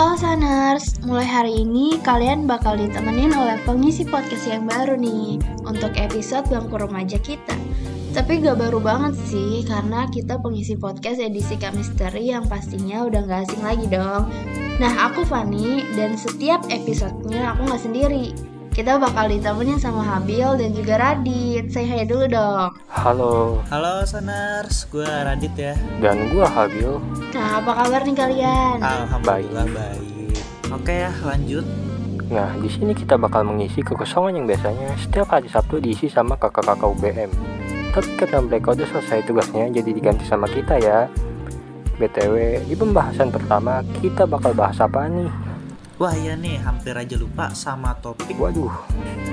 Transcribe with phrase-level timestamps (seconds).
[0.00, 5.36] Halo Saners, mulai hari ini kalian bakal ditemenin oleh pengisi podcast yang baru nih
[5.68, 7.52] untuk episode Bangku Remaja kita.
[8.16, 13.44] Tapi gak baru banget sih, karena kita pengisi podcast edisi Kamisteri yang pastinya udah gak
[13.44, 14.24] asing lagi dong.
[14.80, 18.32] Nah, aku Fanny, dan setiap episodenya aku gak sendiri.
[18.70, 21.74] Kita bakal ditemenin sama Habil dan juga Radit.
[21.74, 22.70] Say hi dulu dong.
[22.86, 25.74] Halo, Halo Sonars, gue Radit ya.
[25.98, 27.02] dan gua Habil.
[27.34, 28.76] Nah, apa kabar nih kalian?
[28.78, 30.38] Alhamdulillah baik.
[30.70, 31.66] Oke ya, lanjut.
[32.30, 36.86] Nah, di sini kita bakal mengisi kekosongan yang biasanya setiap hari Sabtu diisi sama kakak-kakak
[36.94, 37.30] UBM.
[37.90, 41.10] Tapi karena mereka udah selesai tugasnya, jadi diganti sama kita ya.
[41.98, 45.49] BTW, di pembahasan pertama kita bakal bahas apa nih?
[46.00, 48.32] Wah iya nih, hampir aja lupa sama topik.
[48.40, 48.72] Waduh,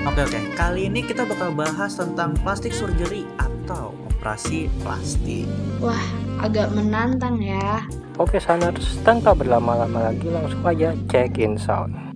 [0.03, 5.47] Oke oke, kali ini kita bakal bahas tentang plastik surgery atau operasi plastik.
[5.79, 6.03] Wah,
[6.43, 7.87] agak menantang ya.
[8.19, 12.06] oke Saners, tanpa berlama-lama lagi langsung aja check in sound.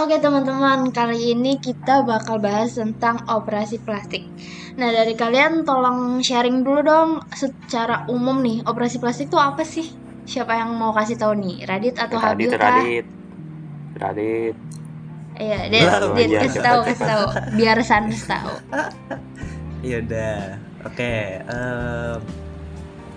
[0.00, 4.24] Oke teman-teman, kali ini kita bakal bahas tentang operasi plastik.
[4.80, 9.92] Nah dari kalian tolong sharing dulu dong secara umum nih, operasi plastik itu apa sih?
[10.24, 12.80] Siapa yang mau kasih tahu nih, Radit atau Habil Radit, kah?
[12.80, 13.06] Radit,
[14.00, 14.56] Radit.
[15.36, 17.24] Iya, Dit, Baru Dit, aja, kasih tahu, kasih tahu,
[17.60, 18.52] biar Sans tahu.
[19.84, 20.60] Ya udah.
[20.88, 21.44] Oke,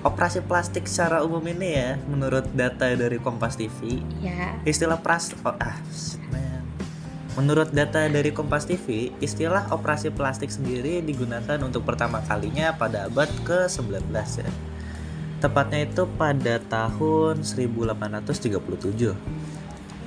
[0.03, 5.55] operasi plastik secara umum ini ya, menurut data dari Kompas TV, Ya, istilah pras oh,
[5.63, 6.52] ah shit, man.
[7.33, 13.25] Menurut data dari Kompas TV, istilah operasi plastik sendiri digunakan untuk pertama kalinya pada abad
[13.41, 14.51] ke-19 ya.
[15.41, 19.17] Tepatnya itu pada tahun 1837.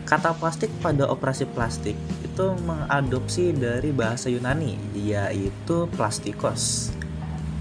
[0.07, 6.95] Kata plastik pada operasi plastik itu mengadopsi dari bahasa Yunani, yaitu plastikos.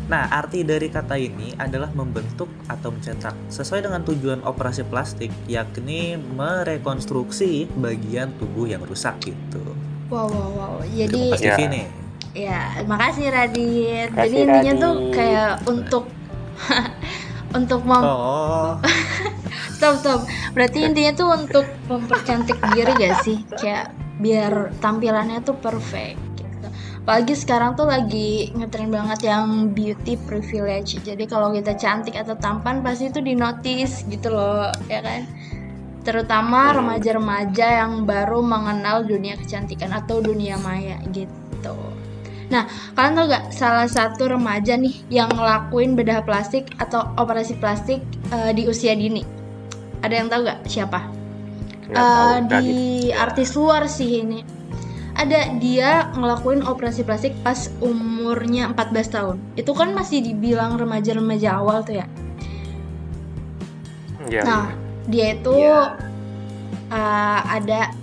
[0.05, 6.13] Nah, arti dari kata ini adalah membentuk atau mencetak sesuai dengan tujuan operasi plastik, yakni
[6.37, 9.61] merekonstruksi bagian tubuh yang rusak gitu.
[10.13, 10.73] wow, wow, wow.
[10.85, 11.57] Jadi, Ya.
[11.65, 11.87] Nih.
[12.37, 14.13] ya, makasih Radit.
[14.13, 15.13] Jadi Makasih, intinya tuh Radit.
[15.17, 16.03] kayak untuk
[17.57, 18.77] untuk mem Oh,
[19.75, 20.19] Stop, stop.
[20.55, 23.43] Berarti intinya tuh untuk mempercantik diri gak sih?
[23.59, 23.91] Kayak
[24.21, 26.15] biar tampilannya tuh perfect.
[27.05, 30.97] Apalagi sekarang tuh lagi ngetren banget yang beauty privilege.
[31.05, 35.29] Jadi kalau kita cantik atau tampan pasti itu di notice gitu loh, ya kan?
[36.01, 41.77] Terutama remaja-remaja yang baru mengenal dunia kecantikan atau dunia maya gitu.
[42.49, 42.65] Nah,
[42.97, 48.01] kalian tau gak salah satu remaja nih yang ngelakuin bedah plastik atau operasi plastik
[48.33, 49.21] eh, di usia dini?
[50.01, 51.05] Ada yang tahu gak siapa?
[51.85, 52.65] Nggak Eh, tahu, di
[53.09, 53.13] Radit.
[53.13, 54.41] artis luar sih ini.
[55.15, 59.37] Ada dia ngelakuin operasi plastik pas umurnya 14 tahun.
[59.55, 62.07] Itu kan masih dibilang remaja-remaja awal tuh ya.
[64.27, 64.65] Ya, Nah,
[65.07, 65.95] dia itu Iya.
[66.91, 67.93] uh, ada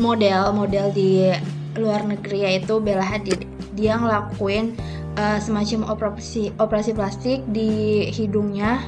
[0.00, 1.30] model-model di
[1.78, 3.46] luar negeri yaitu Bella Hadid.
[3.78, 4.76] Dia ngelakuin
[5.16, 8.82] uh, semacam operasi operasi plastik di hidungnya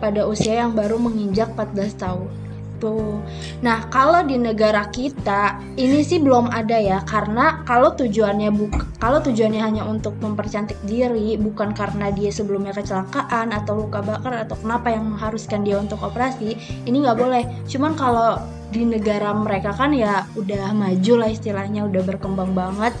[0.00, 2.45] pada usia yang baru menginjak 14 tahun.
[2.76, 3.24] Tuh.
[3.64, 9.16] Nah, kalau di negara kita ini sih belum ada ya karena kalau tujuannya buk kalau
[9.24, 14.92] tujuannya hanya untuk mempercantik diri bukan karena dia sebelumnya kecelakaan atau luka bakar atau kenapa
[14.92, 17.44] yang mengharuskan dia untuk operasi ini nggak boleh.
[17.64, 18.36] Cuman kalau
[18.68, 22.92] di negara mereka kan ya udah maju lah istilahnya udah berkembang banget.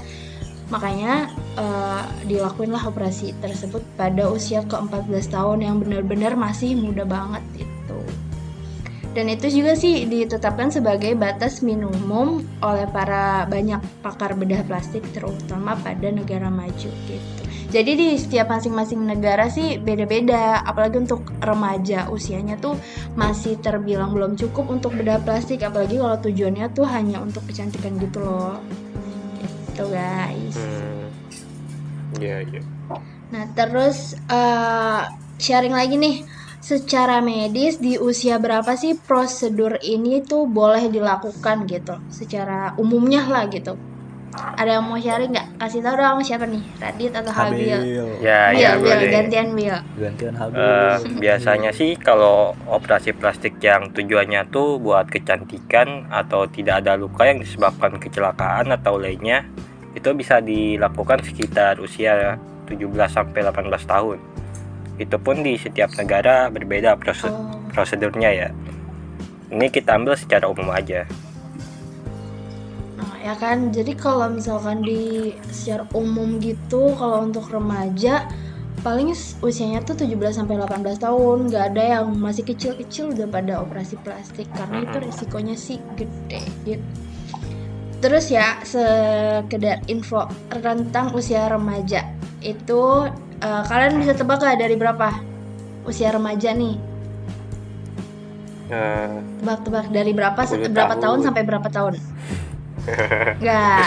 [0.72, 1.28] Makanya
[1.60, 7.75] eh, dilakuinlah operasi tersebut pada usia ke-14 tahun yang benar-benar masih muda banget itu
[9.16, 15.72] dan itu juga sih ditetapkan sebagai batas minimum oleh para banyak pakar bedah plastik terutama
[15.80, 17.42] pada negara maju gitu.
[17.72, 22.76] Jadi di setiap masing-masing negara sih beda-beda, apalagi untuk remaja usianya tuh
[23.16, 28.20] masih terbilang belum cukup untuk bedah plastik, apalagi kalau tujuannya tuh hanya untuk kecantikan gitu
[28.20, 28.60] loh.
[29.40, 30.56] Gitu guys.
[30.60, 31.08] Hmm.
[32.20, 32.62] Ya, ya.
[33.32, 35.02] Nah, terus eh,
[35.42, 36.22] sharing lagi nih,
[36.66, 43.46] secara medis di usia berapa sih prosedur ini tuh boleh dilakukan gitu, secara umumnya lah
[43.46, 43.78] gitu.
[44.34, 45.62] Ada yang mau sharing nggak?
[45.62, 47.70] Kasih tau dong siapa nih, Radit atau Habil?
[47.70, 49.08] Ya, Bil, ya, Bil, boleh.
[49.14, 49.78] gantian Bil.
[49.96, 50.58] Gantian habis.
[50.58, 57.30] Eh, biasanya sih kalau operasi plastik yang tujuannya tuh buat kecantikan atau tidak ada luka
[57.30, 59.46] yang disebabkan kecelakaan atau lainnya
[59.94, 62.36] itu bisa dilakukan sekitar usia
[62.68, 62.76] 17
[63.08, 64.18] sampai 18 tahun.
[64.96, 66.96] Itu pun di setiap negara berbeda
[67.28, 68.48] Oh, prosedurnya ya.
[69.52, 71.04] Ini kita ambil secara umum aja.
[72.96, 73.70] nah, ya kan.
[73.70, 78.24] Jadi kalau misalkan di secara umum gitu, kalau untuk remaja
[78.80, 79.10] paling
[79.42, 84.46] usianya tuh 17 sampai 18 tahun nggak ada yang masih kecil-kecil udah pada operasi plastik
[84.54, 85.06] karena itu Mm-mm.
[85.10, 86.86] resikonya sih gede gitu.
[87.98, 92.04] Terus ya sekedar info rentang usia remaja
[92.44, 93.10] itu
[93.40, 95.08] eh, kalian bisa tebak gak dari berapa
[95.84, 96.76] usia remaja nih?
[98.66, 101.02] Eh, Tebak-tebak dari berapa 10 berapa tahun.
[101.02, 101.18] tahun.
[101.22, 101.92] sampai berapa tahun?
[103.38, 103.82] Enggak.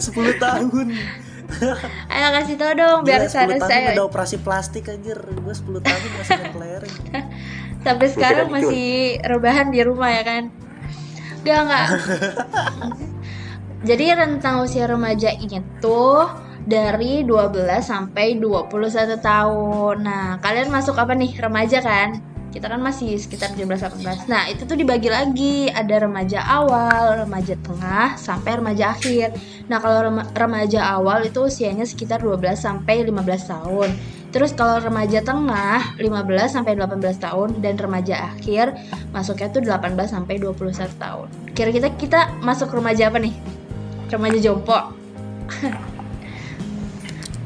[0.00, 0.86] 10 tahun.
[2.12, 5.18] Ayo kasih tau dong biar Gila, 10 saya tahun saya udah operasi plastik anjir.
[5.20, 6.96] Gue 10 tahun masih kelereng.
[7.82, 8.56] sampai sekarang dicur.
[8.56, 8.90] masih
[9.26, 10.42] rebahan di rumah ya kan?
[11.42, 11.86] Enggak enggak.
[13.82, 16.30] Jadi rentang usia remaja ini tuh
[16.66, 19.96] dari 12 sampai 21 tahun.
[20.02, 21.34] Nah, kalian masuk apa nih?
[21.38, 22.22] Remaja kan?
[22.52, 24.28] Kita kan masih sekitar 17-18.
[24.28, 25.72] Nah, itu tuh dibagi lagi.
[25.72, 29.32] Ada remaja awal, remaja tengah, sampai remaja akhir.
[29.72, 33.90] Nah, kalau rema- remaja awal itu usianya sekitar 12 sampai 15 tahun.
[34.32, 38.72] Terus kalau remaja tengah 15 sampai 18 tahun dan remaja akhir
[39.12, 41.28] masuknya tuh 18 sampai 21 tahun.
[41.52, 43.36] Kira-kira kita masuk remaja apa nih?
[44.08, 44.76] Remaja jompo.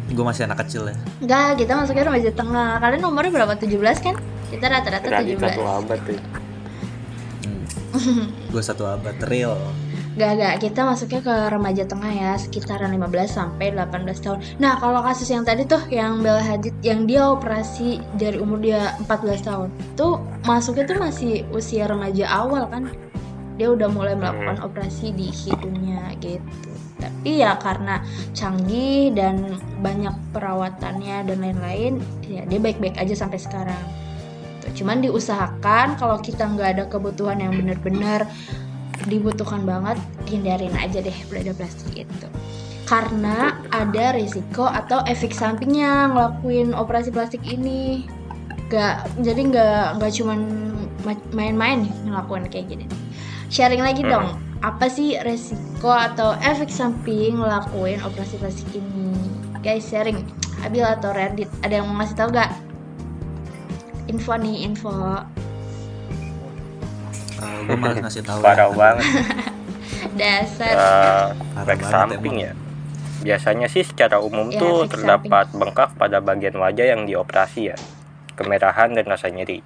[0.07, 0.97] Gue masih anak kecil ya.
[1.19, 2.79] Enggak, kita masuknya remaja tengah.
[2.79, 3.55] Kalian umurnya berapa?
[3.59, 4.15] 17 kan?
[4.47, 5.83] Kita rata-rata Radit satu 17.
[5.83, 6.19] abad tuh.
[8.55, 9.59] Gue satu abad real.
[10.17, 10.55] Enggak, enggak.
[10.63, 14.39] Kita masuknya ke remaja tengah ya, sekitaran 15 sampai 18 tahun.
[14.63, 18.95] Nah, kalau kasus yang tadi tuh yang Bella Hadid yang dia operasi dari umur dia
[19.05, 19.69] 14 tahun.
[19.99, 22.89] Tuh masuknya tuh masih usia remaja awal kan.
[23.61, 26.76] Dia udah mulai melakukan operasi di hidungnya gitu.
[26.97, 28.01] Tapi ya karena
[28.33, 33.85] canggih dan banyak perawatannya dan lain-lain, ya dia baik-baik aja sampai sekarang.
[34.65, 38.25] Tuh, Cuman diusahakan kalau kita nggak ada kebutuhan yang benar-benar
[39.07, 42.29] dibutuhkan banget hindarin aja deh beladar plastik itu.
[42.87, 48.07] Karena ada risiko atau efek sampingnya ngelakuin operasi plastik ini.
[48.67, 50.41] Gak jadi nggak nggak cuman
[51.07, 52.87] ma- main-main ngelakuin kayak gini.
[53.47, 54.11] Sharing lagi Hmm.
[54.11, 59.13] dong apa sih resiko atau efek samping ngelakuin operasi plastik ini
[59.61, 60.25] guys sharing
[60.65, 62.51] Abil atau Reddit ada yang mau ngasih tau gak
[64.09, 65.21] info nih info
[67.67, 68.41] gue malah ngasih tahu.
[68.47, 68.77] Parah ya.
[68.77, 69.07] banget.
[70.21, 72.53] dasar Eh, Parah efek samping ya.
[73.27, 77.77] Biasanya sih secara umum Ya, tuh terdapat bengkak pada bagian wajah yang dioperasi ya.
[78.39, 79.61] Kemerahan dan rasa nyeri.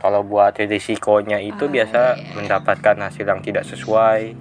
[0.00, 2.32] Kalau buat risikonya itu Ah, biasa iya.
[2.32, 4.32] mendapatkan hasil yang tidak sesuai,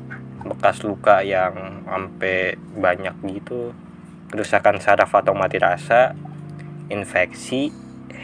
[0.47, 3.75] bekas luka yang sampai banyak gitu,
[4.31, 6.15] kerusakan saraf atau mati rasa,
[6.87, 7.75] infeksi,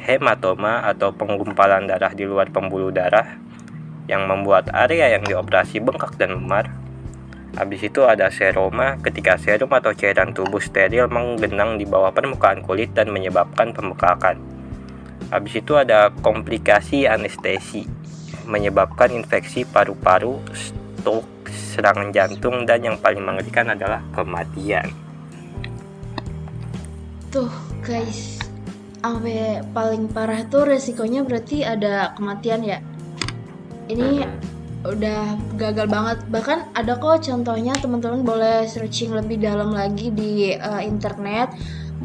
[0.08, 3.36] hematoma atau penggumpalan darah di luar pembuluh darah
[4.08, 6.72] yang membuat area yang dioperasi bengkak dan memar.
[7.60, 12.96] Habis itu ada seroma ketika serum atau cairan tubuh steril menggenang di bawah permukaan kulit
[12.96, 14.55] dan menyebabkan pembekakan.
[15.34, 17.86] Habis itu ada komplikasi anestesi
[18.46, 24.86] menyebabkan infeksi paru-paru, stroke, serangan jantung dan yang paling mengerikan adalah kematian.
[27.34, 27.52] Tuh
[27.82, 28.40] guys,
[29.02, 32.80] sampai paling parah tuh resikonya berarti ada kematian ya.
[33.86, 34.26] Ini
[34.86, 36.18] udah gagal banget.
[36.30, 41.54] Bahkan ada kok contohnya teman-teman boleh searching lebih dalam lagi di eh, internet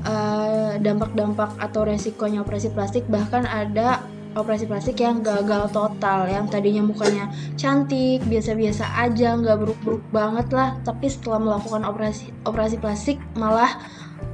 [0.04, 3.04] eh, dampak-dampak atau resikonya operasi plastik.
[3.08, 4.04] Bahkan ada
[4.38, 7.26] operasi plastik yang gagal total, yang tadinya mukanya
[7.58, 10.78] cantik, biasa-biasa aja, nggak buruk-buruk banget lah.
[10.86, 13.74] Tapi setelah melakukan operasi operasi plastik malah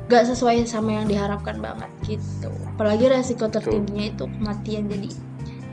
[0.07, 5.11] gak sesuai sama yang diharapkan banget gitu apalagi resiko tertingginya itu kematian jadi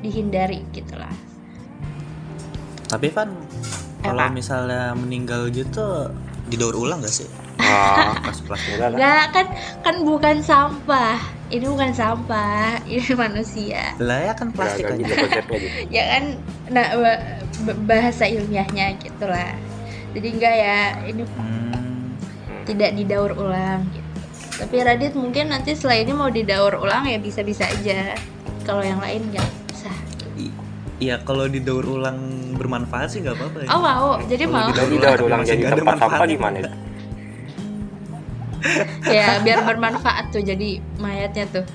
[0.02, 1.14] dihindari gitu lah
[2.90, 3.30] Tapi Van,
[4.06, 6.14] kalau misalnya meninggal gitu
[6.46, 7.30] didaur ulang gak sih?
[7.66, 8.50] Ah, plastik.
[8.70, 8.90] enggak lah.
[8.94, 9.46] Enggak kan
[9.80, 11.16] kan bukan sampah
[11.48, 15.28] ini bukan sampah ini manusia Lah ya kan plastik Enggak aja.
[15.40, 15.78] gitu gitu.
[15.90, 16.24] ya kan
[16.68, 17.24] nah ba-
[17.64, 19.54] ba- bahasa ilmiahnya gitulah
[20.12, 22.16] jadi enggak ya ini Hmm,
[22.64, 24.10] tidak didaur ulang gitu
[24.56, 28.14] tapi Radit mungkin nanti setelah ini mau didaur ulang ya bisa-bisa aja
[28.62, 29.96] kalau yang lain nggak usah
[30.96, 32.16] Iya kalau didaur ulang
[32.54, 33.58] bermanfaat sih nggak apa-apa.
[33.60, 33.68] ya.
[33.68, 36.58] oh mau jadi Kalau mau didaur Jadi ulang jadi tempat sampah gimana?
[39.06, 41.66] Ya biar bermanfaat tuh jadi mayatnya tuh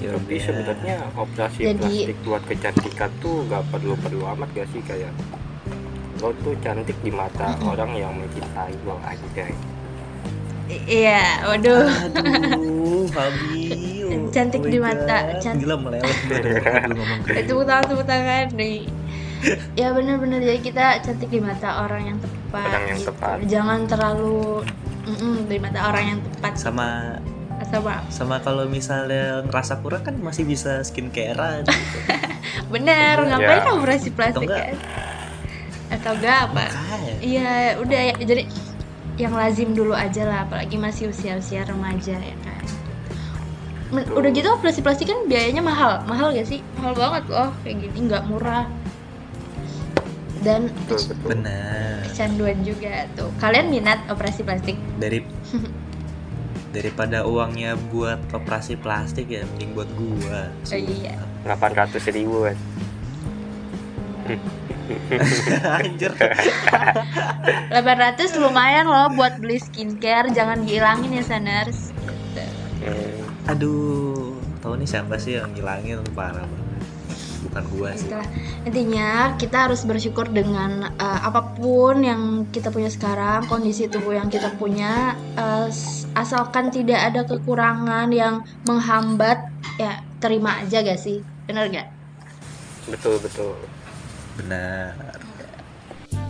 [0.00, 5.08] Ya Tapi sebenarnya operasi Jadi- plastik buat kecantikan tuh gak perlu-perlu amat gak sih kayak
[6.20, 9.48] lo tuh cantik di mata orang yang mencintai lo aja.
[10.68, 13.64] Iya waduh Aduh, Fabi.
[14.12, 15.64] oh Cantik my di mata, cantik.
[15.64, 16.04] Gila meleleh
[16.90, 17.48] ngomong kayak gitu.
[17.52, 18.78] tepuk tangan tepuk tangan nih
[19.72, 23.08] ya benar-benar jadi kita cantik di mata orang yang tepat Orang yang gitu.
[23.10, 23.36] tepat.
[23.44, 24.62] jangan terlalu
[25.04, 26.88] Mm-mm, dari mata orang yang tepat sama
[27.64, 31.72] sama sama kalau misalnya ngerasa kurang kan masih bisa skincare gitu.
[32.72, 33.28] bener Iya.
[33.30, 33.72] ngapain Ya.
[33.72, 34.64] operasi plastik enggak?
[34.64, 34.76] kan
[35.90, 36.64] atau enggak apa
[37.20, 38.42] iya udah ya jadi
[39.14, 42.64] yang lazim dulu aja lah apalagi masih usia-usia remaja ya kan
[43.90, 47.76] Men- udah gitu operasi plastik kan biayanya mahal mahal gak sih mahal banget loh kayak
[47.80, 48.66] gini nggak murah
[50.44, 51.28] dan betul betul.
[51.32, 52.04] Benar.
[52.12, 53.32] kecanduan juga tuh.
[53.42, 54.76] Kalian minat operasi plastik?
[55.00, 55.24] Dari
[56.76, 60.52] daripada uangnya buat operasi plastik ya mending buat gua.
[60.70, 61.16] Oh, iya.
[61.48, 62.54] 800 ribu kan
[65.80, 66.12] anjir.
[66.12, 71.92] 800 lumayan loh buat beli skincare jangan dihilangin ya saners.
[71.92, 72.44] Gitu.
[72.84, 76.00] Hmm, aduh tahu nih siapa sih yang ngilangin?
[76.16, 76.63] Parah banget
[77.50, 78.08] bukan gua sih.
[78.08, 78.28] Itulah.
[78.64, 84.32] intinya kita harus bersyukur dengan uh, apa pun yang kita punya sekarang kondisi tubuh yang
[84.32, 85.68] kita punya uh,
[86.16, 91.20] asalkan tidak ada kekurangan yang menghambat ya terima aja gak sih?
[91.44, 91.88] Bener gak?
[92.88, 93.54] Betul betul.
[94.34, 95.13] Benar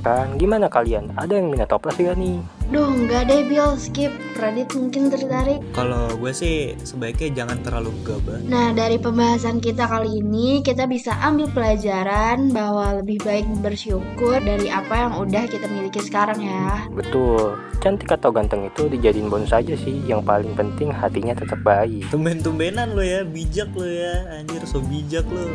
[0.04, 1.16] kan gimana kalian?
[1.16, 2.37] Ada yang minat operasi gak nih?
[2.68, 3.73] Duh nggak deh Bill.
[3.80, 4.12] Skip.
[4.34, 5.62] Radit mungkin tertarik.
[5.73, 11.16] Kalau gue sih sebaiknya jangan terlalu gabah Nah, dari pembahasan kita kali ini, kita bisa
[11.23, 16.84] ambil pelajaran bahwa lebih baik bersyukur dari apa yang udah kita miliki sekarang ya.
[16.92, 17.56] betul.
[17.80, 20.02] Cantik atau ganteng itu dijadiin bonus aja sih.
[20.04, 22.04] Yang paling penting hatinya tetap baik.
[22.11, 24.40] Tumben-tumbenan lo ya bijak lo ya.
[24.40, 25.46] Anjir so bijak lo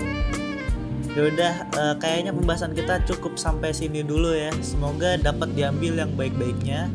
[1.18, 4.54] Yaudah, eh, kayaknya pembahasan kita cukup sampai sini dulu ya.
[4.62, 6.90] Semoga dapat diambil yang baik-baiknya.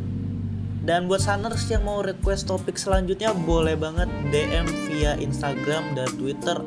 [0.85, 6.61] Dan buat saners yang mau request topik selanjutnya boleh banget DM via Instagram dan Twitter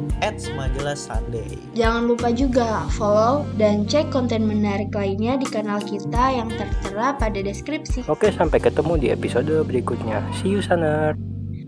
[0.57, 1.45] @majalah_sunday.
[1.77, 7.39] Jangan lupa juga follow dan cek konten menarik lainnya di kanal kita yang tertera pada
[7.45, 8.09] deskripsi.
[8.09, 11.13] oke sampai ketemu di episode berikutnya see you sana